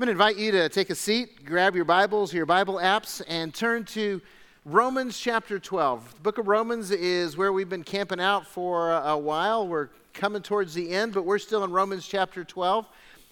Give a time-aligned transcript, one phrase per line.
[0.00, 3.20] I'm going to invite you to take a seat, grab your Bibles, your Bible apps,
[3.28, 4.22] and turn to
[4.64, 6.14] Romans chapter 12.
[6.14, 9.68] The book of Romans is where we've been camping out for a while.
[9.68, 12.86] We're coming towards the end, but we're still in Romans chapter 12.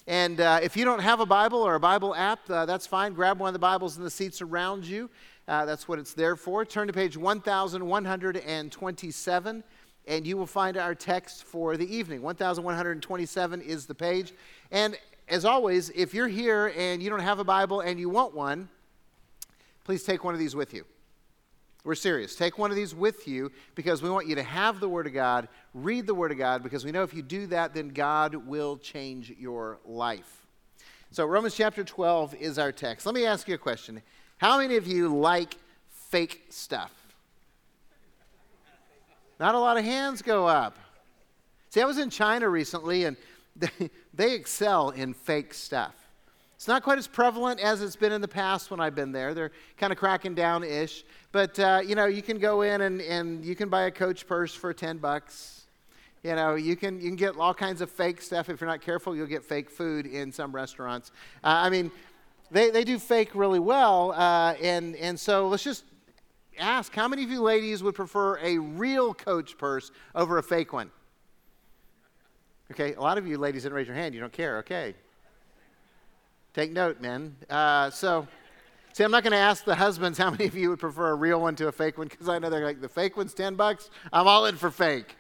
[0.08, 3.14] And uh, if you don't have a Bible or a Bible app, uh, that's fine.
[3.14, 5.08] Grab one of the Bibles in the seats around you.
[5.48, 6.66] Uh, that's what it's there for.
[6.66, 9.64] Turn to page 1127,
[10.06, 12.20] and you will find our text for the evening.
[12.20, 14.34] 1127 is the page.
[14.70, 14.98] And
[15.28, 18.68] as always, if you're here and you don't have a Bible and you want one,
[19.84, 20.84] please take one of these with you.
[21.84, 22.34] We're serious.
[22.34, 25.14] Take one of these with you because we want you to have the Word of
[25.14, 28.34] God, read the Word of God, because we know if you do that, then God
[28.34, 30.46] will change your life.
[31.10, 33.06] So, Romans chapter 12 is our text.
[33.06, 34.02] Let me ask you a question
[34.36, 35.56] How many of you like
[35.90, 36.92] fake stuff?
[39.40, 40.76] Not a lot of hands go up.
[41.70, 43.16] See, I was in China recently and
[43.56, 45.94] they, they excel in fake stuff.
[46.56, 49.32] It's not quite as prevalent as it's been in the past when I've been there.
[49.32, 51.04] They're kind of cracking down ish.
[51.30, 54.26] But, uh, you know, you can go in and, and you can buy a Coach
[54.26, 55.66] purse for 10 bucks.
[56.24, 58.48] You know, you can, you can get all kinds of fake stuff.
[58.48, 61.12] If you're not careful, you'll get fake food in some restaurants.
[61.44, 61.92] Uh, I mean,
[62.50, 64.10] they, they do fake really well.
[64.10, 65.84] Uh, and, and so let's just
[66.58, 70.72] ask how many of you ladies would prefer a real Coach purse over a fake
[70.72, 70.90] one?
[72.70, 74.14] Okay, a lot of you ladies didn't raise your hand.
[74.14, 74.58] You don't care.
[74.58, 74.94] Okay.
[76.52, 77.36] Take note, men.
[77.48, 78.26] Uh, so,
[78.92, 81.14] see, I'm not going to ask the husbands how many of you would prefer a
[81.14, 83.54] real one to a fake one because I know they're like, the fake one's 10
[83.54, 83.90] bucks.
[84.12, 85.16] I'm all in for fake.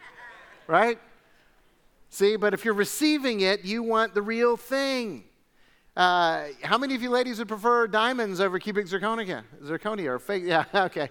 [0.66, 0.98] Right?
[2.10, 5.24] See, but if you're receiving it, you want the real thing.
[5.96, 9.44] Uh, how many of you ladies would prefer diamonds over cubic zirconia?
[9.64, 10.42] Zirconia or fake?
[10.46, 11.08] Yeah, okay.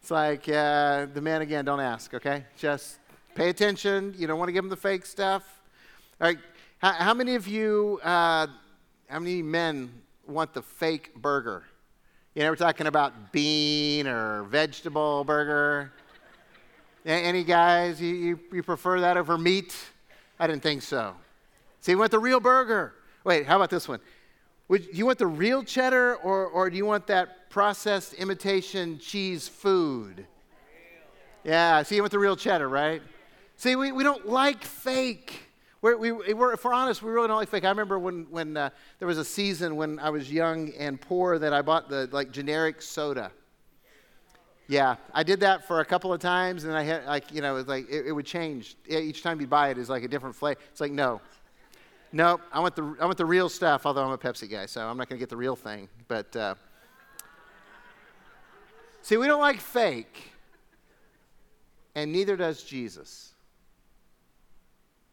[0.00, 2.44] It's like uh, the man again, don't ask, okay?
[2.56, 2.98] Just
[3.34, 4.14] pay attention.
[4.16, 5.42] You don't want to give them the fake stuff.
[6.20, 6.38] All right.
[6.78, 8.46] How, how many of you uh,
[9.08, 9.90] how many men
[10.26, 11.64] want the fake burger?
[12.34, 15.92] You know, we're talking about bean or vegetable burger.
[17.04, 19.74] Any guys, you, you, you, prefer that over meat?
[20.38, 21.14] I didn't think so.
[21.80, 22.94] See, you want the real burger.
[23.24, 24.00] Wait, how about this one?
[24.68, 29.48] Would, you want the real cheddar or, or do you want that processed imitation cheese
[29.48, 30.26] food?
[31.42, 33.02] Yeah, see, you want the real cheddar, right?
[33.60, 35.38] See, we, we don't like fake.
[35.82, 37.66] We're, we, we're, if we're honest, we really don't like fake.
[37.66, 41.38] I remember when, when uh, there was a season when I was young and poor
[41.38, 43.30] that I bought the like generic soda.
[44.66, 47.56] Yeah, I did that for a couple of times, and I had like you know,
[47.56, 50.36] it like it, it would change each time you buy it is like a different
[50.36, 50.58] flavor.
[50.70, 51.20] It's like no,
[52.12, 53.84] no, I want the I want the real stuff.
[53.84, 55.86] Although I'm a Pepsi guy, so I'm not going to get the real thing.
[56.08, 56.54] But uh,
[59.02, 60.32] see, we don't like fake,
[61.94, 63.29] and neither does Jesus.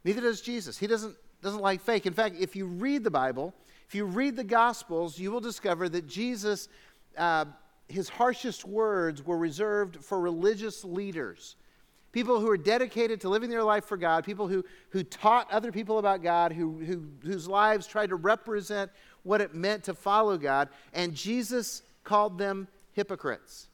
[0.07, 0.78] Neither does Jesus.
[0.78, 2.06] He doesn't, doesn't like fake.
[2.06, 3.53] In fact, if you read the Bible,
[3.90, 6.69] if you read the Gospels, you will discover that Jesus,
[7.18, 7.44] uh,
[7.90, 11.57] his harshest words were reserved for religious leaders.
[12.13, 15.73] People who are dedicated to living their life for God, people who, who taught other
[15.73, 18.90] people about God, who, who, whose lives tried to represent
[19.23, 20.69] what it meant to follow God.
[20.94, 23.67] And Jesus called them hypocrites.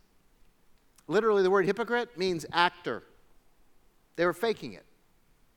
[1.07, 3.03] Literally, the word hypocrite means actor.
[4.15, 4.83] They were faking it.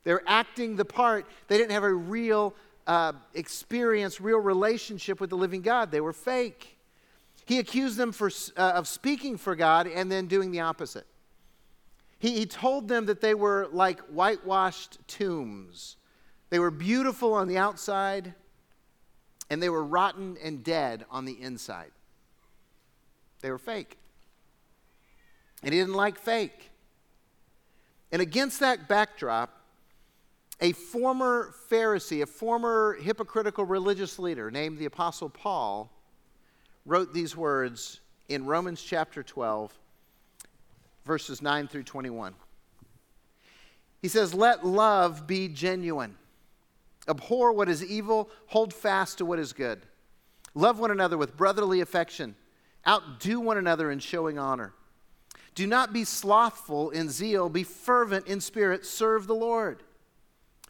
[0.07, 1.27] They were acting the part.
[1.49, 2.55] They didn't have a real
[2.87, 5.91] uh, experience, real relationship with the living God.
[5.91, 6.79] They were fake.
[7.45, 11.09] He accused them for, uh, of speaking for God and then doing the opposite.
[12.21, 15.97] He, he told them that they were like whitewashed tombs.
[16.51, 18.33] They were beautiful on the outside,
[19.51, 21.91] and they were rotten and dead on the inside.
[23.41, 23.99] They were fake.
[25.65, 26.71] And he didn't like fake.
[28.13, 29.56] And against that backdrop,
[30.61, 35.91] a former Pharisee, a former hypocritical religious leader named the Apostle Paul,
[36.85, 39.77] wrote these words in Romans chapter 12,
[41.05, 42.35] verses 9 through 21.
[44.01, 46.17] He says, Let love be genuine.
[47.09, 49.83] Abhor what is evil, hold fast to what is good.
[50.55, 52.35] Love one another with brotherly affection.
[52.87, 54.73] Outdo one another in showing honor.
[55.55, 59.83] Do not be slothful in zeal, be fervent in spirit, serve the Lord.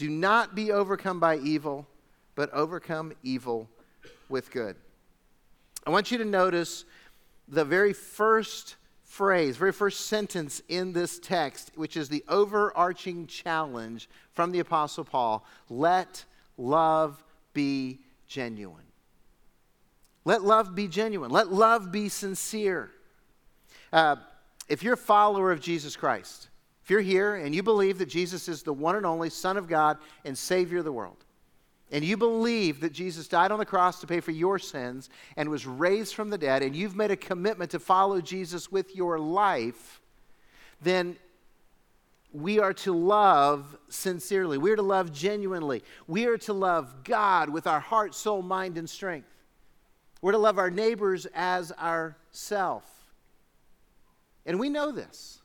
[0.00, 1.86] Do not be overcome by evil,
[2.34, 3.68] but overcome evil
[4.30, 4.74] with good.
[5.86, 6.86] I want you to notice
[7.46, 14.08] the very first phrase, very first sentence in this text, which is the overarching challenge
[14.32, 16.24] from the Apostle Paul let
[16.56, 18.86] love be genuine.
[20.24, 21.30] Let love be genuine.
[21.30, 22.90] Let love be sincere.
[23.92, 24.16] Uh,
[24.66, 26.48] if you're a follower of Jesus Christ,
[26.90, 29.68] if you're here and you believe that Jesus is the one and only Son of
[29.68, 31.24] God and Savior of the world,
[31.92, 35.48] and you believe that Jesus died on the cross to pay for your sins and
[35.48, 39.20] was raised from the dead, and you've made a commitment to follow Jesus with your
[39.20, 40.00] life,
[40.82, 41.14] then
[42.32, 44.58] we are to love sincerely.
[44.58, 45.84] We are to love genuinely.
[46.08, 49.30] We are to love God with our heart, soul, mind, and strength.
[50.22, 52.82] We're to love our neighbors as ourself.
[54.44, 55.39] And we know this.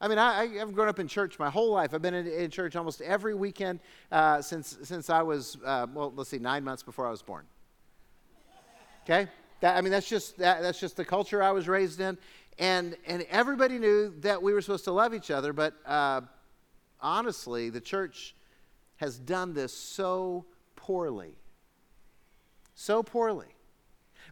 [0.00, 1.94] I mean, I, have grown up in church my whole life.
[1.94, 3.80] I've been in, in church almost every weekend
[4.12, 7.46] uh, since, since I was, uh, well, let's see, nine months before I was born.
[9.04, 9.28] Okay?
[9.60, 12.18] That, I mean, that's just, that, that's just the culture I was raised in.
[12.58, 16.22] And, and everybody knew that we were supposed to love each other, but uh,
[17.00, 18.34] honestly, the church
[18.96, 20.44] has done this so
[20.74, 21.38] poorly.
[22.74, 23.46] So poorly.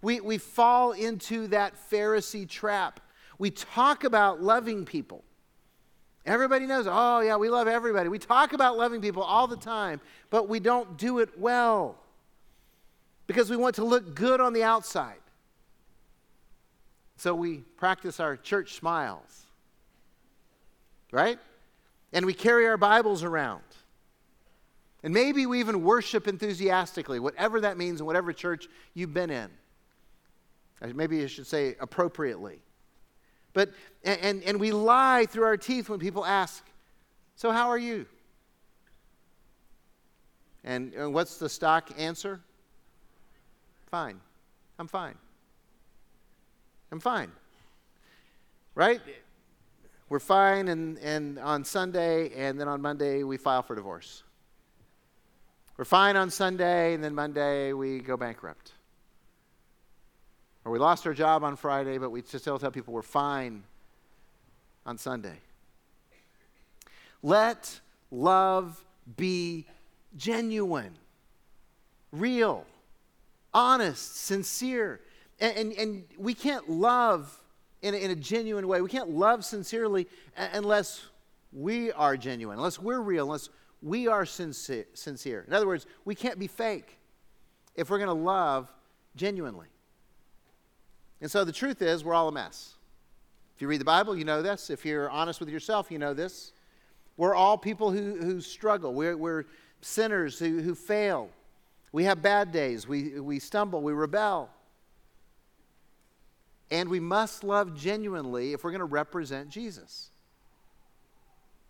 [0.03, 3.01] We, we fall into that Pharisee trap.
[3.39, 5.25] We talk about loving people.
[6.27, 8.09] Everybody knows, oh, yeah, we love everybody.
[8.09, 10.01] We talk about loving people all the time,
[10.31, 11.99] but we don't do it well
[13.27, 15.19] because we want to look good on the outside.
[17.17, 19.47] So we practice our church smiles,
[21.13, 21.39] right?
[22.13, 23.63] And we carry our Bibles around.
[25.03, 29.51] And maybe we even worship enthusiastically, whatever that means in whatever church you've been in.
[30.95, 32.61] Maybe I should say appropriately.
[33.55, 33.71] But,
[34.03, 36.63] and, and we lie through our teeth when people ask,
[37.37, 38.05] So, how are you?
[40.65, 42.41] And, and what's the stock answer?
[43.91, 44.21] Fine.
[44.79, 45.15] I'm fine.
[46.91, 47.31] I'm fine.
[48.75, 49.01] Right?
[50.09, 54.23] We're fine, and, and on Sunday, and then on Monday, we file for divorce.
[55.77, 58.73] We're fine on Sunday, and then Monday, we go bankrupt.
[60.65, 63.65] Or we lost our job on Friday, but we still tell people we're fine
[64.87, 65.37] on Sunday.
[67.23, 67.81] Let
[68.11, 68.85] love
[69.17, 69.67] be
[70.17, 70.97] genuine,
[72.13, 72.65] real,
[73.53, 75.01] honest, sincere.
[75.41, 77.43] And, and, and we can't love
[77.83, 78.81] in a, in a genuine way.
[78.81, 80.07] We can't love sincerely
[80.37, 81.07] unless
[81.53, 83.51] we are genuine, unless we're real, unless
[83.83, 84.87] we are sincere.
[84.95, 85.45] sincere.
[85.47, 86.99] In other words, we can't be fake
[87.75, 88.73] if we're going to love
[89.17, 89.67] genuinely.
[91.21, 92.75] And so the truth is, we're all a mess.
[93.55, 94.69] If you read the Bible, you know this.
[94.69, 96.53] If you're honest with yourself, you know this.
[97.17, 98.93] We're all people who, who struggle.
[98.93, 99.45] We're, we're
[99.81, 101.31] sinners who, who fail.
[101.93, 102.89] We have bad days.
[102.89, 103.81] We, we stumble.
[103.81, 104.51] We rebel.
[106.71, 110.11] And we must love genuinely if we're going to represent Jesus.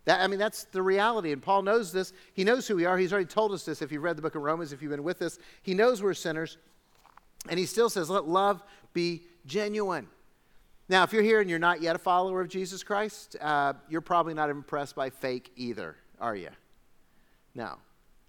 [0.05, 1.31] That, I mean, that's the reality.
[1.31, 2.13] And Paul knows this.
[2.33, 2.97] He knows who we are.
[2.97, 5.03] He's already told us this if you've read the book of Romans, if you've been
[5.03, 5.37] with us.
[5.61, 6.57] He knows we're sinners.
[7.49, 10.07] And he still says, let love be genuine.
[10.87, 14.01] Now, if you're here and you're not yet a follower of Jesus Christ, uh, you're
[14.01, 16.49] probably not impressed by fake either, are you?
[17.55, 17.77] No.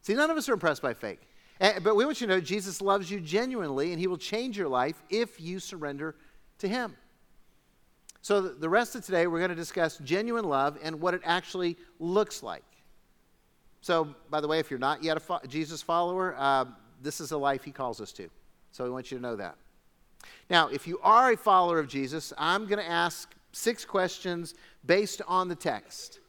[0.02, 1.20] See, none of us are impressed by fake.
[1.60, 4.56] Uh, but we want you to know Jesus loves you genuinely, and he will change
[4.56, 6.14] your life if you surrender
[6.58, 6.96] to him.
[8.22, 11.76] So, the rest of today, we're going to discuss genuine love and what it actually
[12.00, 12.64] looks like.
[13.82, 16.64] So, by the way, if you're not yet a fo- Jesus follower, uh,
[17.02, 18.28] this is the life he calls us to.
[18.76, 19.56] So, we want you to know that.
[20.50, 24.54] Now, if you are a follower of Jesus, I'm going to ask six questions
[24.84, 26.20] based on the text.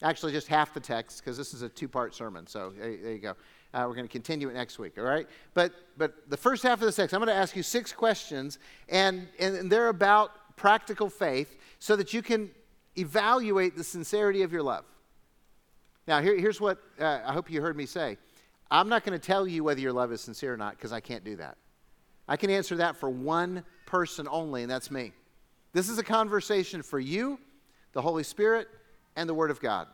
[0.00, 2.46] Actually, just half the text, because this is a two part sermon.
[2.46, 3.34] So there, there you go.
[3.74, 5.26] Uh, we're going to continue it next week, all right?
[5.54, 8.60] But, but the first half of the text, I'm going to ask you six questions,
[8.88, 12.48] and, and they're about practical faith so that you can
[12.96, 14.84] evaluate the sincerity of your love.
[16.06, 18.18] Now, here, here's what uh, I hope you heard me say
[18.70, 21.00] I'm not going to tell you whether your love is sincere or not, because I
[21.00, 21.56] can't do that.
[22.28, 25.12] I can answer that for one person only, and that's me.
[25.72, 27.38] This is a conversation for you,
[27.92, 28.68] the Holy Spirit,
[29.16, 29.88] and the Word of God.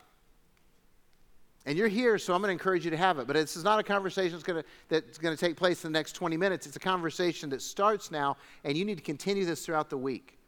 [1.67, 3.27] And you're here, so I'm going to encourage you to have it.
[3.27, 5.93] But this is not a conversation that's going, to, that's going to take place in
[5.93, 6.67] the next 20 minutes.
[6.67, 10.39] It's a conversation that starts now, and you need to continue this throughout the week.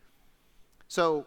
[0.89, 1.27] So,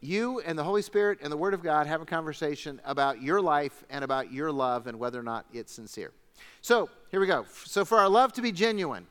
[0.00, 3.40] you and the Holy Spirit and the Word of God have a conversation about your
[3.40, 6.12] life and about your love and whether or not it's sincere.
[6.60, 7.44] So, here we go.
[7.64, 9.06] So, for our love to be genuine,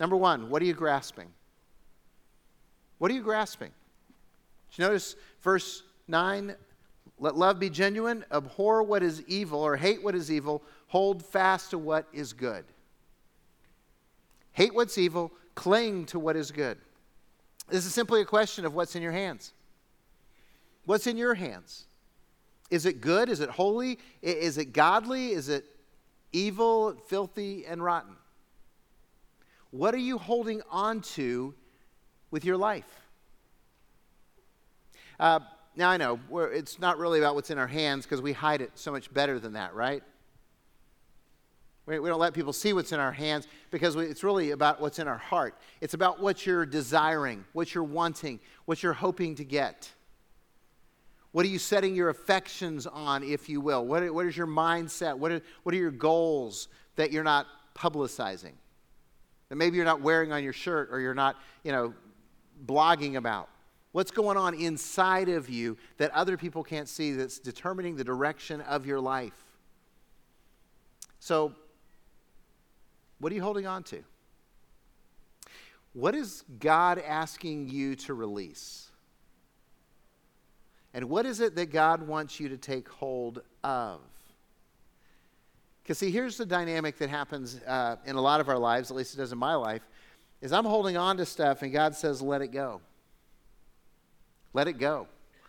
[0.00, 1.28] number one, what are you grasping?
[2.98, 3.70] What are you grasping?
[4.70, 6.54] Did you notice verse 9?
[7.20, 11.70] Let love be genuine, abhor what is evil, or hate what is evil, hold fast
[11.70, 12.64] to what is good.
[14.52, 16.78] Hate what's evil, cling to what is good.
[17.68, 19.52] This is simply a question of what's in your hands.
[20.86, 21.86] What's in your hands?
[22.70, 23.28] Is it good?
[23.28, 23.98] Is it holy?
[24.22, 25.32] Is it godly?
[25.32, 25.64] Is it
[26.32, 28.14] evil, filthy, and rotten?
[29.70, 31.54] What are you holding on to
[32.30, 32.88] with your life?
[35.20, 35.40] Uh,
[35.76, 36.18] now, I know
[36.52, 39.38] it's not really about what's in our hands because we hide it so much better
[39.38, 40.02] than that, right?
[41.86, 44.80] We, we don't let people see what's in our hands because we, it's really about
[44.80, 45.54] what's in our heart.
[45.80, 49.90] It's about what you're desiring, what you're wanting, what you're hoping to get.
[51.32, 53.84] What are you setting your affections on, if you will?
[53.84, 55.16] What, what is your mindset?
[55.16, 58.54] What are, what are your goals that you're not publicizing?
[59.48, 61.94] That maybe you're not wearing on your shirt or you're not, you know,
[62.66, 63.48] blogging about.
[63.92, 68.60] What's going on inside of you that other people can't see that's determining the direction
[68.60, 69.32] of your life?
[71.20, 71.54] So,
[73.18, 74.04] what are you holding on to?
[75.94, 78.88] What is God asking you to release?
[80.94, 84.00] And what is it that God wants you to take hold of?
[85.88, 88.96] Because, see, here's the dynamic that happens uh, in a lot of our lives, at
[88.98, 89.80] least it does in my life,
[90.42, 92.82] is I'm holding on to stuff and God says, let it go.
[94.52, 95.06] Let it go.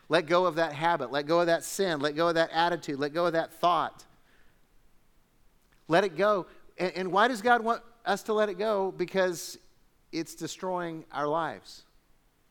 [0.08, 1.12] Let go of that habit.
[1.12, 2.00] Let go of that sin.
[2.00, 3.00] Let go of that attitude.
[3.00, 4.05] Let go of that thought.
[5.89, 6.46] Let it go.
[6.77, 8.93] And, and why does God want us to let it go?
[8.96, 9.58] Because
[10.13, 11.84] it's destroying our lives.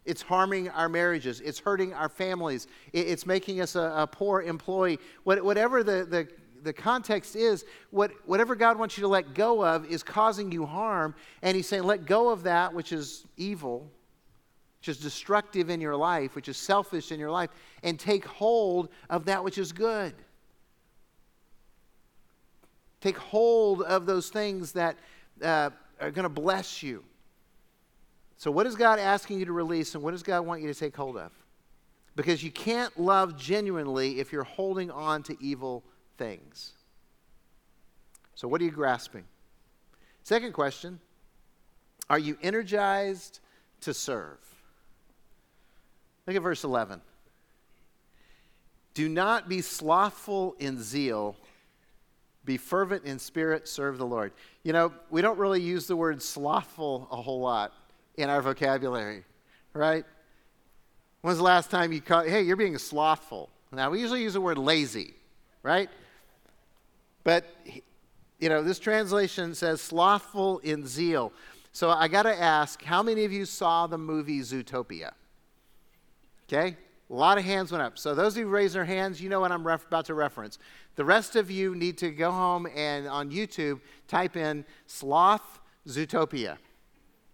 [0.04, 1.40] It's harming our marriages.
[1.40, 2.66] It's hurting our families.
[2.92, 4.99] It's making us a, a poor employee.
[5.25, 6.28] What, whatever the, the,
[6.62, 10.66] the context is, what, whatever God wants you to let go of is causing you
[10.66, 11.14] harm.
[11.42, 13.90] And He's saying, let go of that which is evil
[14.78, 17.50] which is destructive in your life, which is selfish in your life,
[17.82, 20.14] and take hold of that which is good.
[23.00, 24.96] Take hold of those things that
[25.42, 27.04] uh, are going to bless you.
[28.36, 30.78] So, what is God asking you to release, and what does God want you to
[30.78, 31.32] take hold of?
[32.14, 35.82] Because you can't love genuinely if you're holding on to evil
[36.18, 36.72] things.
[38.34, 39.25] So, what are you grasping?
[40.22, 41.00] Second question
[42.10, 43.40] Are you energized
[43.80, 44.38] to serve?
[46.26, 47.00] Look at verse 11.
[48.92, 51.37] Do not be slothful in zeal,
[52.44, 54.32] be fervent in spirit, serve the Lord.
[54.64, 57.72] You know, we don't really use the word slothful a whole lot
[58.16, 59.25] in our vocabulary,
[59.72, 60.04] right?
[61.22, 63.50] When's the last time you caught, hey, you're being slothful?
[63.72, 65.14] Now, we usually use the word lazy,
[65.62, 65.88] right?
[67.25, 67.44] But,
[68.38, 71.32] you know, this translation says slothful in zeal.
[71.72, 75.12] So I got to ask, how many of you saw the movie Zootopia?
[76.48, 76.76] Okay?
[77.10, 77.98] A lot of hands went up.
[77.98, 80.14] So those of you who raised their hands, you know what I'm ref- about to
[80.14, 80.58] reference.
[80.96, 86.58] The rest of you need to go home and on YouTube type in sloth Zootopia.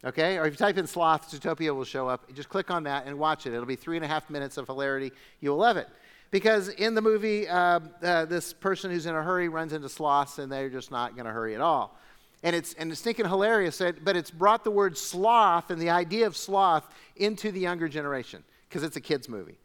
[0.05, 0.37] Okay?
[0.37, 2.33] Or if you type in sloth, Zootopia will show up.
[2.35, 3.55] Just click on that and watch it.
[3.55, 5.13] It'll be three and a half minutes of hilarity.
[5.41, 5.89] You'll love it.
[6.35, 10.41] Because in the movie, uh, uh, this person who's in a hurry runs into sloths
[10.41, 11.97] and they're just not going to hurry at all.
[12.43, 16.27] And it's, and it's thinking hilarious, but it's brought the word sloth and the idea
[16.27, 19.59] of sloth into the younger generation because it's a kids' movie.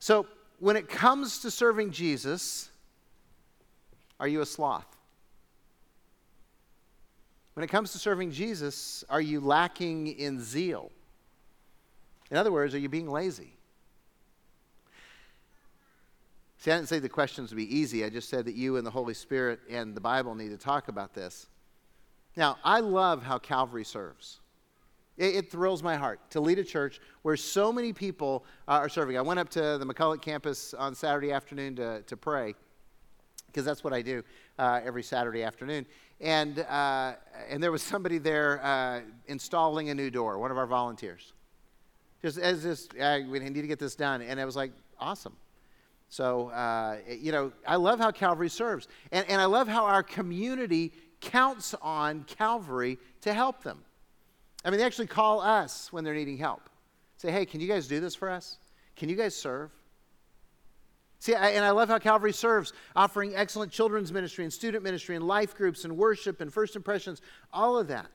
[0.00, 0.26] So,
[0.58, 2.68] when it comes to serving Jesus,
[4.20, 4.98] are you a sloth?
[7.54, 10.92] When it comes to serving Jesus, are you lacking in zeal?
[12.30, 13.54] In other words, are you being lazy?
[16.58, 18.04] See, I didn't say the questions would be easy.
[18.04, 20.88] I just said that you and the Holy Spirit and the Bible need to talk
[20.88, 21.46] about this.
[22.36, 24.40] Now, I love how Calvary serves.
[25.16, 29.16] It, it, thrills my heart to lead a church where so many people are serving.
[29.16, 32.54] I went up to the McCulloch campus on Saturday afternoon to, to pray,
[33.46, 34.22] because that's what I do
[34.58, 35.86] uh, every Saturday afternoon.
[36.20, 37.14] And, uh,
[37.48, 41.32] and there was somebody there uh, installing a new door, one of our volunteers.
[42.20, 42.88] Just as this,
[43.28, 44.22] we need to get this done.
[44.22, 45.36] And I was like, awesome.
[46.08, 48.88] So, uh, you know, I love how Calvary serves.
[49.12, 53.84] And, and I love how our community counts on Calvary to help them.
[54.64, 56.70] I mean, they actually call us when they're needing help.
[57.18, 58.58] Say, hey, can you guys do this for us?
[58.96, 59.70] Can you guys serve?
[61.20, 65.16] See, I, and I love how Calvary serves, offering excellent children's ministry and student ministry
[65.16, 67.20] and life groups and worship and first impressions,
[67.52, 68.06] all of that.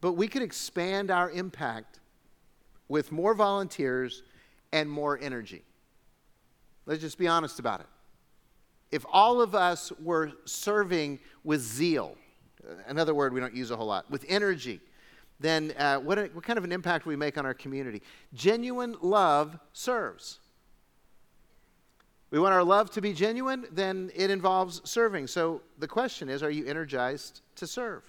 [0.00, 2.00] But we could expand our impact
[2.88, 4.22] with more volunteers
[4.72, 5.62] and more energy.
[6.86, 7.86] Let's just be honest about it.
[8.92, 12.16] If all of us were serving with zeal,
[12.86, 14.80] another word we don't use a whole lot, with energy,
[15.40, 18.02] then uh, what, what kind of an impact we make on our community?
[18.32, 20.38] Genuine love serves.
[22.30, 25.26] We want our love to be genuine, then it involves serving.
[25.26, 28.02] So the question is are you energized to serve?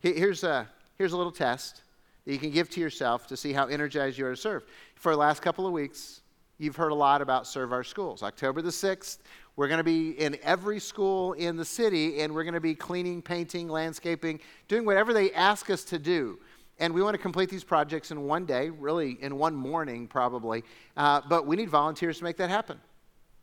[0.00, 1.82] Here's a, here's a little test
[2.24, 4.64] that you can give to yourself to see how energized you are to serve.
[4.94, 6.20] For the last couple of weeks,
[6.58, 8.22] you've heard a lot about Serve Our Schools.
[8.22, 9.18] October the 6th,
[9.56, 12.74] we're going to be in every school in the city, and we're going to be
[12.74, 16.38] cleaning, painting, landscaping, doing whatever they ask us to do.
[16.80, 20.62] And we want to complete these projects in one day, really in one morning, probably.
[20.96, 22.80] Uh, but we need volunteers to make that happen.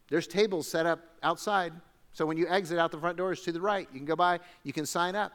[0.10, 1.74] There's tables set up outside.
[2.14, 4.40] So when you exit out the front doors to the right, you can go by,
[4.64, 5.34] you can sign up.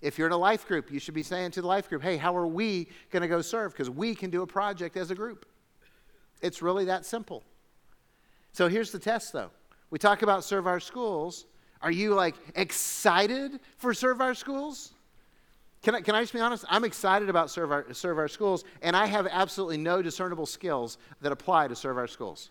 [0.00, 2.16] If you're in a life group, you should be saying to the life group, hey,
[2.16, 3.72] how are we going to go serve?
[3.72, 5.44] Because we can do a project as a group.
[6.40, 7.42] It's really that simple.
[8.52, 9.50] So here's the test, though.
[9.90, 11.46] We talk about serve our schools.
[11.80, 14.92] Are you like excited for serve our schools?
[15.82, 16.64] Can I, can I just be honest?
[16.68, 20.98] I'm excited about serve our, serve our schools, and I have absolutely no discernible skills
[21.20, 22.50] that apply to serve our schools.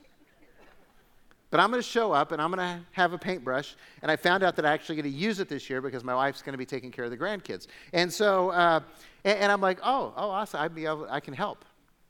[1.49, 3.75] But I'm going to show up and I'm going to have a paintbrush.
[4.01, 6.13] And I found out that I actually get to use it this year because my
[6.13, 7.67] wife's going to be taking care of the grandkids.
[7.93, 8.81] And so, uh,
[9.23, 10.77] and, and, I'm like, oh, oh, awesome.
[10.77, 11.63] Able, I can help.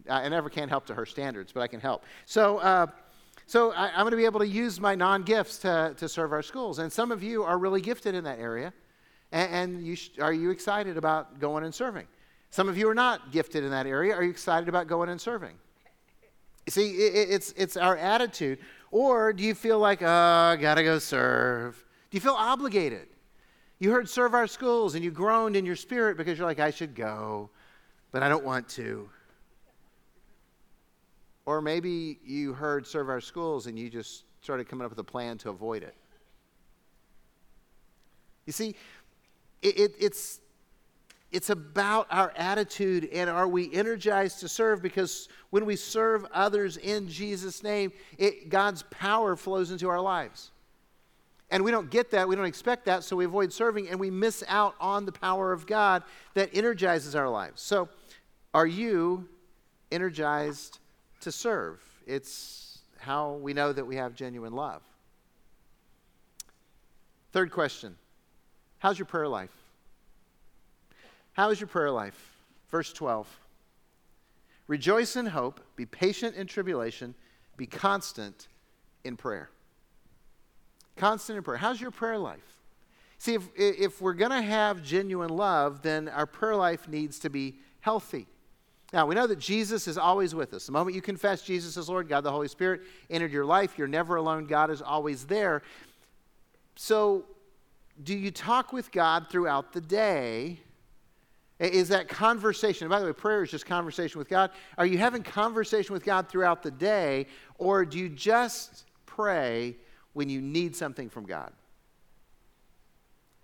[0.09, 2.03] I never can help to her standards, but I can help.
[2.25, 2.87] So, uh,
[3.45, 6.33] so I, am going to be able to use my non gifts to, to serve
[6.33, 6.79] our schools.
[6.79, 8.73] And some of you are really gifted in that area.
[9.31, 12.07] And, and you sh- are you excited about going and serving?
[12.49, 14.13] Some of you are not gifted in that area.
[14.13, 15.55] Are you excited about going and serving?
[16.69, 18.59] See, it, it's, it's our attitude.
[18.91, 21.75] Or do you feel like, oh, I got to go serve?
[22.09, 23.07] Do you feel obligated?
[23.79, 26.71] You heard serve our schools and you groaned in your spirit because you're like, I
[26.71, 27.49] should go,
[28.11, 29.09] but I don't want to.
[31.47, 35.03] Or maybe you heard serve our schools and you just started coming up with a
[35.03, 35.95] plan to avoid it.
[38.45, 38.75] You see,
[39.61, 40.41] it, it, it's,
[41.31, 46.75] it's about our attitude and are we energized to serve because when we serve others
[46.75, 50.51] in Jesus' name, it, God's power flows into our lives.
[51.49, 54.11] And we don't get that, we don't expect that, so we avoid serving and we
[54.11, 57.61] miss out on the power of God that energizes our lives.
[57.61, 57.87] So,
[58.53, 59.29] are you
[59.93, 60.79] energized
[61.21, 61.81] to serve?
[62.05, 64.81] It's how we know that we have genuine love.
[67.31, 67.95] Third question
[68.79, 69.51] How's your prayer life?
[71.33, 72.37] How is your prayer life?
[72.69, 73.27] Verse 12.
[74.67, 77.15] Rejoice in hope, be patient in tribulation,
[77.55, 78.47] be constant
[79.03, 79.49] in prayer.
[80.97, 81.57] Constant in prayer.
[81.57, 82.57] How's your prayer life?
[83.19, 87.29] See, if, if we're going to have genuine love, then our prayer life needs to
[87.29, 88.27] be healthy.
[88.93, 90.65] Now, we know that Jesus is always with us.
[90.65, 93.87] The moment you confess Jesus as Lord, God the Holy Spirit entered your life, you're
[93.87, 94.45] never alone.
[94.45, 95.61] God is always there.
[96.75, 97.25] So,
[98.03, 100.59] do you talk with God throughout the day?
[101.59, 102.87] Is that conversation?
[102.87, 104.51] by the way, prayer is just conversation with God.
[104.77, 107.25] Are you having conversation with God throughout the day,
[107.57, 109.75] or do you just pray
[110.13, 111.51] when you need something from God?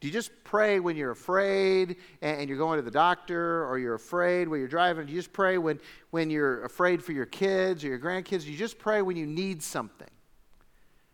[0.03, 3.93] Do you just pray when you're afraid and you're going to the doctor, or you're
[3.93, 5.05] afraid when you're driving?
[5.05, 5.79] Do you just pray when,
[6.11, 8.43] when you're afraid for your kids or your grandkids?
[8.43, 10.09] Do you just pray when you need something?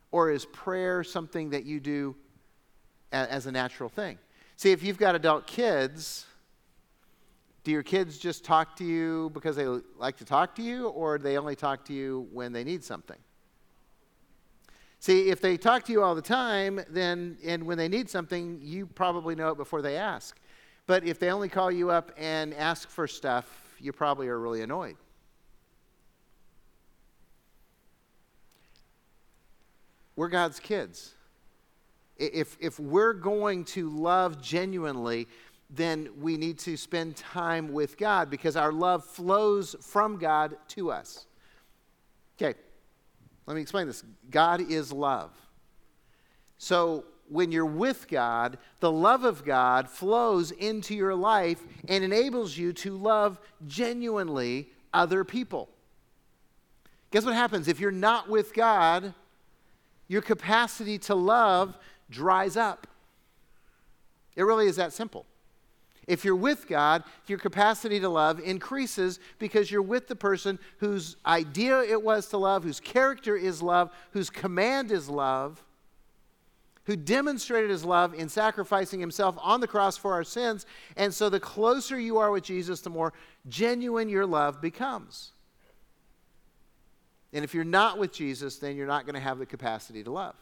[0.09, 2.15] Or is prayer something that you do
[3.11, 4.17] as a natural thing.
[4.55, 6.25] See, if you've got adult kids,
[7.63, 11.19] do your kids just talk to you because they like to talk to you, or
[11.19, 13.17] do they only talk to you when they need something?
[14.99, 18.59] See, if they talk to you all the time, then, and when they need something,
[18.61, 20.39] you probably know it before they ask.
[20.87, 23.45] But if they only call you up and ask for stuff,
[23.79, 24.97] you probably are really annoyed.
[30.15, 31.13] We're God's kids
[32.19, 35.27] if, if we're going to love genuinely,
[35.69, 40.91] then we need to spend time with God because our love flows from God to
[40.91, 41.25] us.
[42.41, 42.57] Okay,
[43.49, 44.03] let me explain this.
[44.29, 45.31] God is love.
[46.59, 52.55] So when you're with God, the love of God flows into your life and enables
[52.55, 55.67] you to love genuinely other people.
[57.09, 57.67] Guess what happens?
[57.67, 59.15] If you're not with God,
[60.07, 61.75] your capacity to love
[62.07, 62.85] dries up.
[64.35, 65.25] It really is that simple.
[66.09, 71.15] If you're with God, your capacity to love increases because you're with the person whose
[71.23, 75.63] idea it was to love, whose character is love, whose command is love,
[76.85, 80.65] who demonstrated his love in sacrificing himself on the cross for our sins.
[80.97, 83.13] And so the closer you are with Jesus, the more
[83.47, 85.33] genuine your love becomes.
[87.33, 90.09] And if you're not with Jesus, then you're not going to have the capacity to
[90.09, 90.35] love.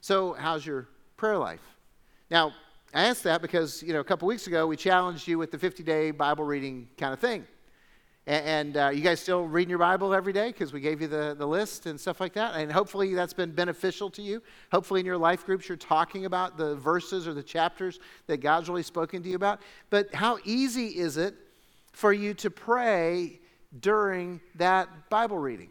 [0.00, 1.60] So, how's your prayer life?
[2.30, 2.54] Now,
[2.94, 5.58] I asked that because, you know, a couple weeks ago we challenged you with the
[5.58, 7.46] 50 day Bible reading kind of thing.
[8.26, 11.08] And, and uh, you guys still reading your Bible every day because we gave you
[11.08, 12.54] the, the list and stuff like that.
[12.54, 14.42] And hopefully that's been beneficial to you.
[14.70, 18.68] Hopefully in your life groups you're talking about the verses or the chapters that God's
[18.68, 19.62] really spoken to you about.
[19.88, 21.34] But how easy is it
[21.92, 23.40] for you to pray
[23.80, 25.70] during that Bible reading?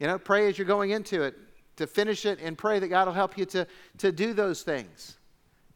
[0.00, 1.36] You know, pray as you're going into it,
[1.76, 3.68] to finish it, and pray that God will help you to,
[3.98, 5.16] to do those things.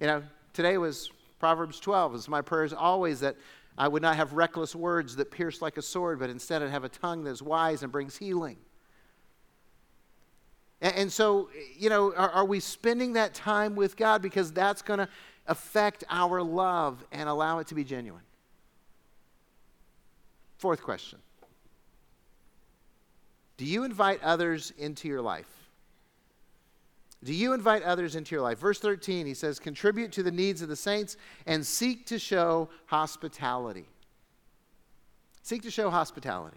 [0.00, 0.22] You know,
[0.54, 2.14] today was Proverbs 12.
[2.14, 3.36] It's my prayers always that
[3.76, 6.84] I would not have reckless words that pierce like a sword, but instead I'd have
[6.84, 8.56] a tongue that is wise and brings healing.
[10.80, 14.80] And, and so, you know, are, are we spending that time with God because that's
[14.80, 15.08] going to
[15.46, 18.22] affect our love and allow it to be genuine?
[20.56, 21.18] Fourth question
[23.58, 25.59] Do you invite others into your life?
[27.22, 28.58] Do you invite others into your life?
[28.58, 32.70] Verse 13, he says, contribute to the needs of the saints and seek to show
[32.86, 33.86] hospitality.
[35.42, 36.56] Seek to show hospitality.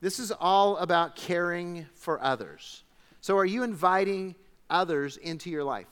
[0.00, 2.84] This is all about caring for others.
[3.20, 4.34] So, are you inviting
[4.68, 5.86] others into your life?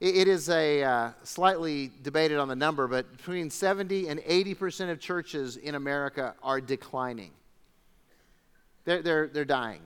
[0.00, 4.98] It is a uh, slightly debated on the number, but between 70 and 80% of
[4.98, 7.30] churches in America are declining.
[8.84, 9.80] They're, they're, they're dying.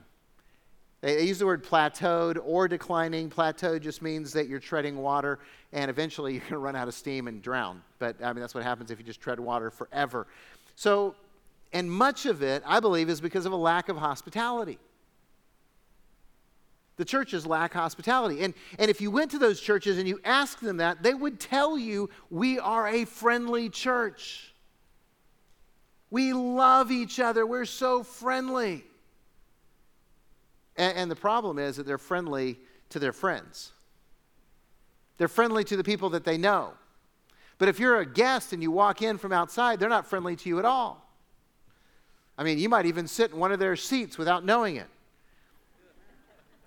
[1.01, 3.29] They use the word plateaued or declining.
[3.29, 5.39] Plateau just means that you're treading water
[5.71, 7.81] and eventually you're going to run out of steam and drown.
[7.99, 10.27] But I mean, that's what happens if you just tread water forever.
[10.75, 11.15] So,
[11.71, 14.79] and much of it, I believe, is because of a lack of hospitality.
[16.97, 18.43] The churches lack hospitality.
[18.43, 21.39] And, and if you went to those churches and you asked them that, they would
[21.39, 24.53] tell you, we are a friendly church.
[26.09, 27.45] We love each other.
[27.45, 28.83] We're so friendly.
[30.79, 32.57] And, and the problem is that they're friendly
[32.89, 33.73] to their friends,
[35.17, 36.73] they're friendly to the people that they know.
[37.59, 40.47] But if you're a guest and you walk in from outside, they're not friendly to
[40.47, 41.05] you at all.
[42.37, 44.87] I mean, you might even sit in one of their seats without knowing it.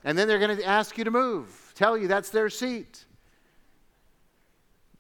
[0.05, 3.07] And then they're going to ask you to move, tell you that's their seat.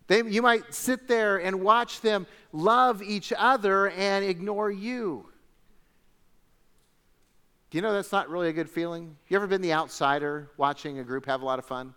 [0.06, 5.31] They, you might sit there and watch them love each other and ignore you.
[7.72, 9.16] Do you know that's not really a good feeling?
[9.28, 11.94] You ever been the outsider watching a group have a lot of fun?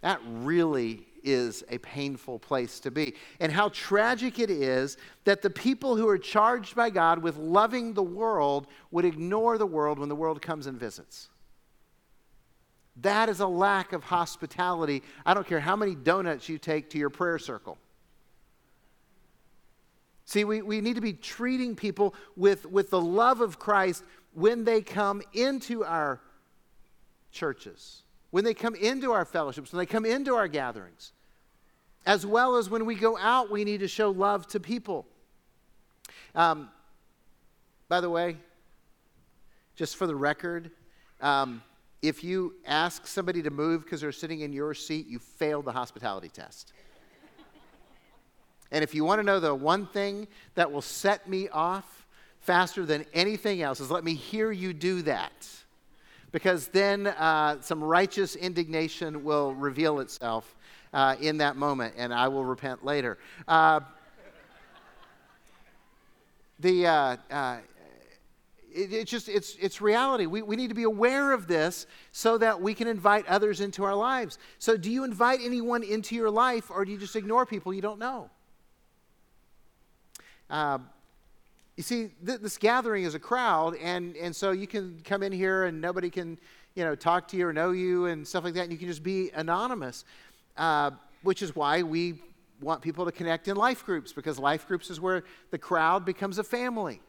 [0.00, 3.14] That really is a painful place to be.
[3.38, 7.94] And how tragic it is that the people who are charged by God with loving
[7.94, 11.28] the world would ignore the world when the world comes and visits.
[12.96, 15.04] That is a lack of hospitality.
[15.24, 17.78] I don't care how many donuts you take to your prayer circle.
[20.24, 24.02] See, we, we need to be treating people with, with the love of Christ
[24.34, 26.20] when they come into our
[27.30, 31.12] churches, when they come into our fellowships, when they come into our gatherings.
[32.04, 35.06] As well as when we go out, we need to show love to people.
[36.34, 36.68] Um,
[37.88, 38.36] by the way,
[39.76, 40.70] just for the record,
[41.20, 41.62] um,
[42.00, 45.72] if you ask somebody to move because they're sitting in your seat, you failed the
[45.72, 46.72] hospitality test.
[48.72, 52.01] and if you want to know the one thing that will set me off,
[52.42, 55.48] faster than anything else is let me hear you do that.
[56.32, 60.54] Because then uh, some righteous indignation will reveal itself
[60.92, 63.18] uh, in that moment, and I will repent later.
[63.46, 63.80] Uh,
[66.58, 67.58] the, uh, uh,
[68.72, 72.38] it, it's just it's it's reality we, we need to be aware of this so
[72.38, 76.30] that we can invite others into our lives so do you invite anyone into your
[76.30, 78.30] life or do you just ignore people you don't know
[80.48, 80.78] uh,
[81.76, 85.32] you see, th- this gathering is a crowd, and, and so you can come in
[85.32, 86.38] here and nobody can,
[86.74, 88.88] you know, talk to you or know you and stuff like that, and you can
[88.88, 90.04] just be anonymous,
[90.56, 90.90] uh,
[91.22, 92.20] which is why we
[92.60, 96.38] want people to connect in life groups, because life groups is where the crowd becomes
[96.38, 97.00] a family.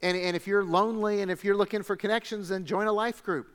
[0.00, 3.22] And, and if you're lonely and if you're looking for connections, then join a life
[3.22, 3.51] group.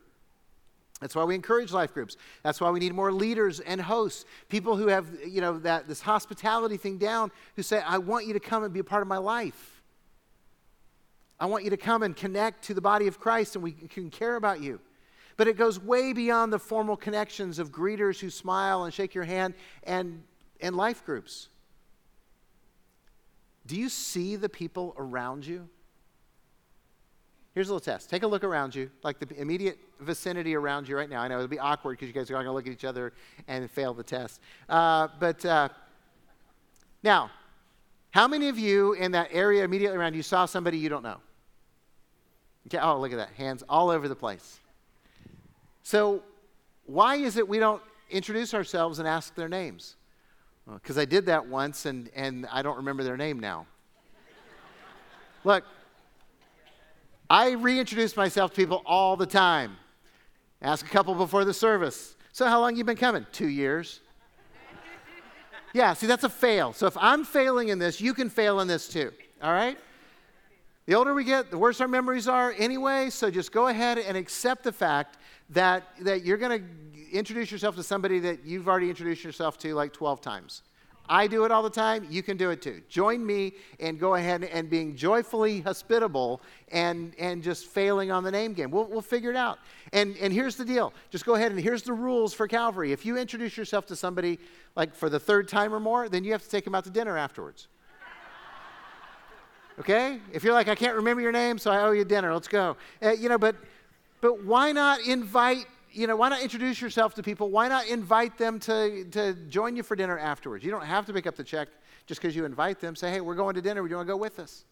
[0.99, 2.17] That's why we encourage life groups.
[2.41, 6.01] That's why we need more leaders and hosts, people who have, you know, that this
[6.01, 9.07] hospitality thing down, who say, "I want you to come and be a part of
[9.07, 9.83] my life.
[11.39, 14.09] I want you to come and connect to the body of Christ, and we can
[14.09, 14.79] care about you."
[15.35, 19.25] But it goes way beyond the formal connections of greeters who smile and shake your
[19.25, 20.23] hand and,
[20.59, 21.49] and life groups.
[23.67, 25.69] Do you see the people around you?
[27.57, 28.07] Here's a little test.
[28.07, 31.21] Take a look around you, like the immediate vicinity around you right now.
[31.21, 33.13] I know it'll be awkward because you guys are going to look at each other
[33.47, 34.41] and fail the test.
[34.69, 35.69] Uh, but uh,
[37.01, 37.31] now,
[38.11, 41.17] how many of you in that area immediately around you saw somebody you don't know?
[42.67, 43.29] Okay, oh, look at that.
[43.29, 44.59] Hands all over the place.
[45.81, 46.21] So,
[46.85, 49.95] why is it we don't introduce ourselves and ask their names?
[50.71, 53.65] Because well, I did that once and, and I don't remember their name now.
[55.43, 55.63] Look,
[57.29, 59.77] I reintroduce myself to people all the time.
[60.61, 62.15] Ask a couple before the service.
[62.31, 63.25] So, how long you been coming?
[63.31, 63.99] Two years.
[65.73, 66.73] Yeah, see, that's a fail.
[66.73, 69.11] So, if I'm failing in this, you can fail in this too.
[69.41, 69.77] All right?
[70.85, 73.09] The older we get, the worse our memories are anyway.
[73.09, 75.17] So, just go ahead and accept the fact
[75.49, 79.75] that, that you're going to introduce yourself to somebody that you've already introduced yourself to
[79.75, 80.63] like 12 times.
[81.09, 82.05] I do it all the time.
[82.09, 82.81] You can do it too.
[82.89, 86.41] Join me and go ahead and being joyfully hospitable
[86.71, 88.71] and, and just failing on the name game.
[88.71, 89.59] We'll, we'll figure it out.
[89.93, 92.91] And, and here's the deal just go ahead and here's the rules for Calvary.
[92.91, 94.39] If you introduce yourself to somebody
[94.75, 96.89] like for the third time or more, then you have to take them out to
[96.89, 97.67] dinner afterwards.
[99.79, 100.19] Okay?
[100.33, 102.77] If you're like, I can't remember your name, so I owe you dinner, let's go.
[102.99, 103.55] Uh, you know, but,
[104.21, 107.49] but why not invite you know, why not introduce yourself to people?
[107.49, 110.63] Why not invite them to, to join you for dinner afterwards?
[110.63, 111.69] You don't have to pick up the check
[112.05, 112.95] just because you invite them.
[112.95, 113.81] Say, hey, we're going to dinner.
[113.81, 114.65] Do you want to go with us?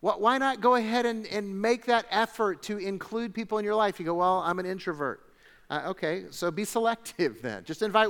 [0.00, 4.00] Why not go ahead and, and make that effort to include people in your life?
[4.00, 5.20] You go, well, I'm an introvert.
[5.68, 7.64] Uh, okay, so be selective then.
[7.64, 8.08] Just invite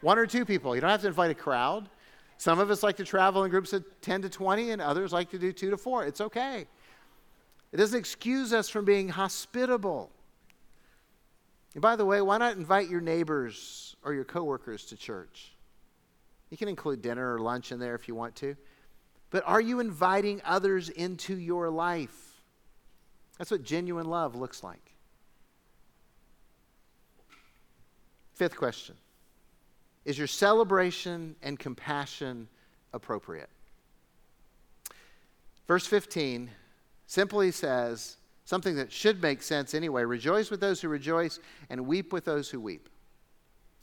[0.00, 0.74] one or two people.
[0.74, 1.90] You don't have to invite a crowd.
[2.38, 5.30] Some of us like to travel in groups of 10 to 20, and others like
[5.30, 6.06] to do two to four.
[6.06, 6.66] It's okay.
[7.72, 10.10] It doesn't excuse us from being hospitable.
[11.74, 15.52] And by the way, why not invite your neighbors or your coworkers to church?
[16.50, 18.56] You can include dinner or lunch in there if you want to.
[19.30, 22.42] But are you inviting others into your life?
[23.38, 24.92] That's what genuine love looks like.
[28.34, 28.96] Fifth question
[30.04, 32.48] Is your celebration and compassion
[32.92, 33.48] appropriate?
[35.66, 36.50] Verse 15
[37.06, 40.02] simply says, Something that should make sense anyway.
[40.02, 41.38] Rejoice with those who rejoice
[41.70, 42.88] and weep with those who weep.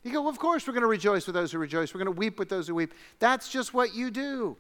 [0.04, 1.94] You go, well, of course we're going to rejoice with those who rejoice.
[1.94, 2.94] We're going to weep with those who weep.
[3.20, 4.58] That's just what you do.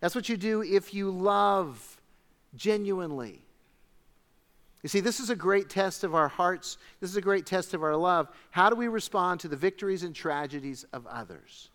[0.00, 2.00] That's what you do if you love
[2.54, 3.44] genuinely.
[4.82, 6.76] You see, this is a great test of our hearts.
[7.00, 8.28] This is a great test of our love.
[8.50, 11.70] How do we respond to the victories and tragedies of others?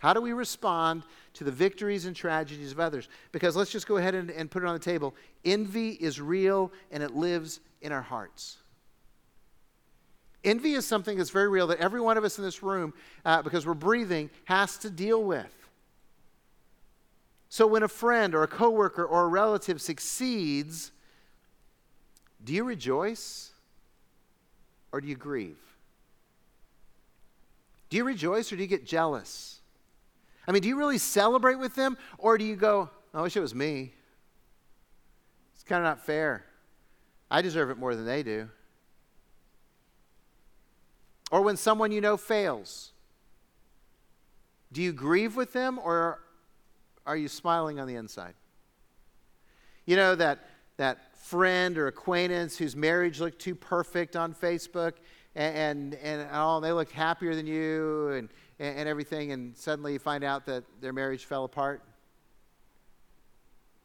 [0.00, 1.02] How do we respond
[1.34, 3.08] to the victories and tragedies of others?
[3.32, 5.14] Because let's just go ahead and, and put it on the table.
[5.44, 8.58] Envy is real and it lives in our hearts.
[10.44, 13.42] Envy is something that's very real that every one of us in this room, uh,
[13.42, 15.54] because we're breathing, has to deal with.
[17.48, 20.92] So when a friend or a coworker or a relative succeeds,
[22.44, 23.50] do you rejoice
[24.92, 25.58] or do you grieve?
[27.90, 29.57] Do you rejoice or do you get jealous?
[30.48, 33.40] I mean, do you really celebrate with them or do you go, I wish it
[33.40, 33.92] was me?
[35.54, 36.46] It's kind of not fair.
[37.30, 38.48] I deserve it more than they do.
[41.30, 42.92] Or when someone you know fails,
[44.72, 46.20] do you grieve with them or
[47.04, 48.32] are you smiling on the inside?
[49.84, 54.92] You know that that friend or acquaintance whose marriage looked too perfect on Facebook
[55.34, 59.92] and and, and oh they looked happier than you and and, and everything, and suddenly
[59.92, 61.82] you find out that their marriage fell apart?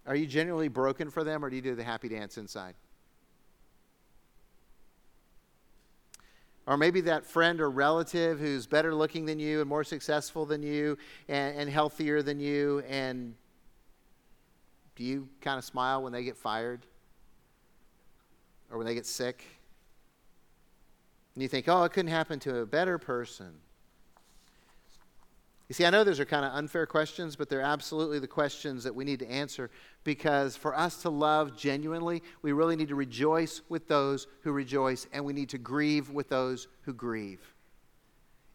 [0.06, 2.76] Are you genuinely broken for them, or do you do the happy dance inside?
[6.66, 10.64] Or maybe that friend or relative who's better looking than you and more successful than
[10.64, 13.36] you and, and healthier than you, and
[14.96, 16.86] do you kind of smile when they get fired
[18.70, 19.44] or when they get sick?
[21.36, 23.56] And you think, oh, it couldn't happen to a better person.
[25.70, 28.84] You see, I know those are kind of unfair questions, but they're absolutely the questions
[28.84, 29.72] that we need to answer
[30.04, 35.08] because for us to love genuinely, we really need to rejoice with those who rejoice
[35.14, 37.40] and we need to grieve with those who grieve.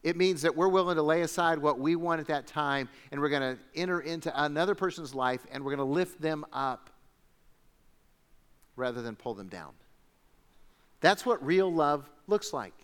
[0.03, 3.19] It means that we're willing to lay aside what we want at that time and
[3.19, 6.89] we're going to enter into another person's life and we're going to lift them up
[8.75, 9.73] rather than pull them down.
[11.01, 12.78] That's what real love looks like.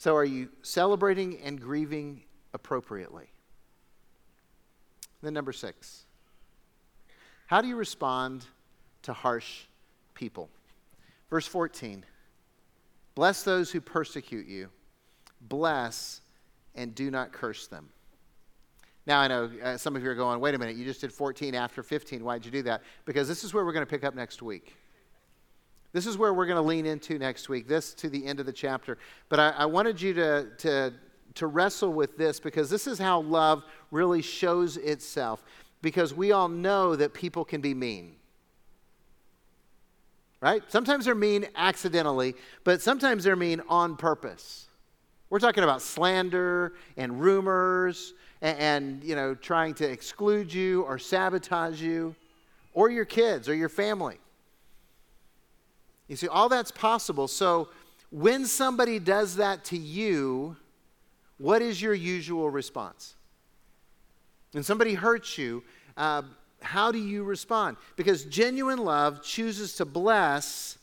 [0.00, 3.30] So, are you celebrating and grieving appropriately?
[5.22, 6.06] Then, number six,
[7.46, 8.44] how do you respond
[9.02, 9.64] to harsh
[10.14, 10.50] people.
[11.30, 12.04] Verse 14
[13.14, 14.68] Bless those who persecute you,
[15.40, 16.20] bless
[16.74, 17.88] and do not curse them.
[19.06, 21.12] Now, I know uh, some of you are going, wait a minute, you just did
[21.12, 22.22] 14 after 15.
[22.22, 22.82] Why'd you do that?
[23.04, 24.76] Because this is where we're going to pick up next week.
[25.92, 28.46] This is where we're going to lean into next week, this to the end of
[28.46, 28.98] the chapter.
[29.28, 30.94] But I, I wanted you to, to,
[31.34, 35.42] to wrestle with this because this is how love really shows itself.
[35.82, 38.16] Because we all know that people can be mean.
[40.40, 40.62] Right?
[40.68, 44.68] Sometimes they're mean accidentally, but sometimes they're mean on purpose.
[45.28, 50.98] We're talking about slander and rumors and, and, you know, trying to exclude you or
[50.98, 52.14] sabotage you
[52.74, 54.18] or your kids or your family.
[56.10, 57.28] You see, all that's possible.
[57.28, 57.68] So
[58.10, 60.56] when somebody does that to you,
[61.38, 63.14] what is your usual response?
[64.50, 65.62] When somebody hurts you,
[65.96, 66.22] uh,
[66.62, 67.76] how do you respond?
[67.94, 70.78] Because genuine love chooses to bless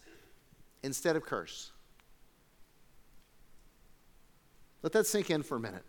[0.81, 1.71] instead of curse.
[4.81, 5.83] Let that sink in for a minute.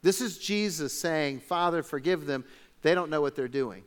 [0.00, 2.44] This is Jesus saying, Father, forgive them.
[2.82, 3.82] They don't know what they're doing.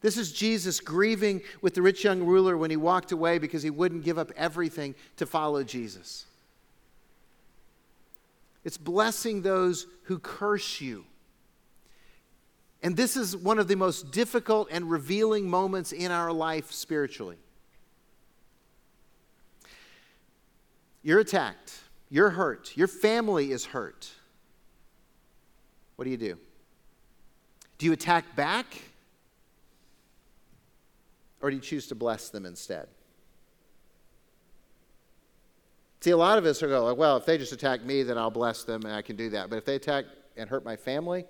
[0.00, 3.70] This is Jesus grieving with the rich young ruler when he walked away because he
[3.70, 6.24] wouldn't give up everything to follow Jesus.
[8.64, 11.04] It's blessing those who curse you.
[12.82, 17.36] And this is one of the most difficult and revealing moments in our life spiritually.
[21.02, 21.74] You're attacked,
[22.08, 24.10] you're hurt, your family is hurt.
[25.96, 26.38] What do you do?
[27.76, 28.66] Do you attack back?
[31.40, 32.88] Or do you choose to bless them instead?
[36.00, 38.30] See, a lot of us are going, well, if they just attack me, then I'll
[38.30, 39.50] bless them and I can do that.
[39.50, 41.26] But if they attack and hurt my family,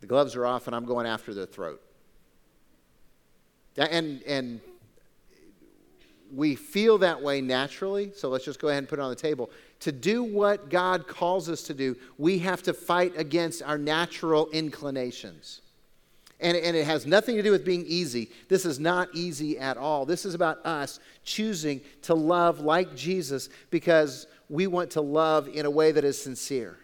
[0.00, 1.80] the gloves are off and I'm going after their throat.
[3.76, 4.60] And, and
[6.34, 9.16] we feel that way naturally, so let's just go ahead and put it on the
[9.16, 9.50] table.
[9.80, 14.50] To do what God calls us to do, we have to fight against our natural
[14.50, 15.62] inclinations.
[16.40, 18.30] And, and it has nothing to do with being easy.
[18.48, 20.06] This is not easy at all.
[20.06, 25.66] This is about us choosing to love like Jesus because we want to love in
[25.66, 26.78] a way that is sincere.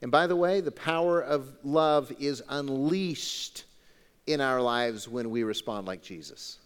[0.00, 3.64] And by the way, the power of love is unleashed
[4.26, 6.58] in our lives when we respond like Jesus.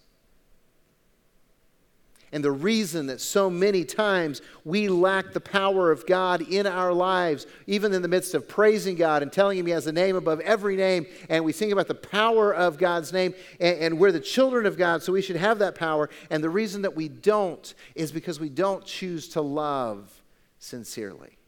[2.32, 6.92] And the reason that so many times we lack the power of God in our
[6.92, 10.16] lives, even in the midst of praising God and telling Him He has a name
[10.16, 14.12] above every name, and we think about the power of God's name, and, and, we're
[14.12, 16.10] the children of God, so we should have that power.
[16.28, 20.22] And the reason that we don't is because we don't choose to love
[20.58, 21.38] sincerely.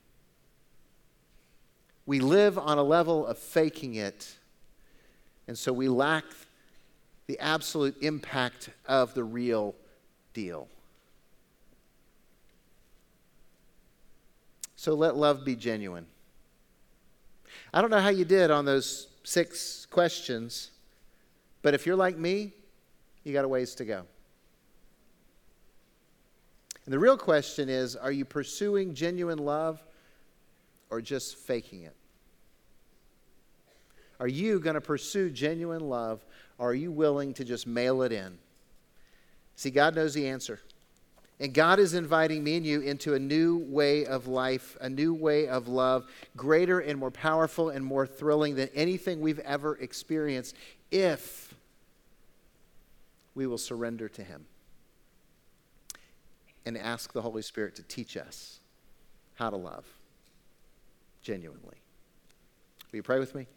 [2.07, 4.37] We live on a level of faking it,
[5.49, 6.25] and so we lack
[7.27, 9.75] the absolute impact of the real
[10.33, 10.69] deal.
[14.77, 16.07] So let love be genuine.
[17.75, 20.71] I don't know how you did on those six questions,
[21.63, 22.53] but if you're like me,
[23.25, 24.05] you got a ways to go.
[26.85, 29.83] And the real question is are you pursuing genuine love
[30.91, 31.95] or just faking it?
[34.21, 36.25] Are you going to pursue genuine love
[36.57, 38.39] or are you willing to just mail it in?
[39.59, 40.61] See, God knows the answer.
[41.41, 45.13] And God is inviting me and you into a new way of life, a new
[45.13, 50.55] way of love, greater and more powerful and more thrilling than anything we've ever experienced
[50.93, 51.53] if
[53.35, 54.47] we will surrender to Him
[56.65, 58.61] and ask the Holy Spirit to teach us
[59.35, 59.87] how to love
[61.21, 61.79] genuinely.
[62.93, 63.49] Will you pray with me?